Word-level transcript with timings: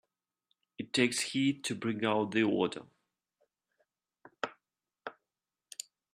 It 0.79 0.93
takes 0.93 1.19
heat 1.19 1.63
to 1.65 1.75
bring 1.75 2.03
out 2.03 2.31
the 2.31 2.41
odor. 2.41 2.85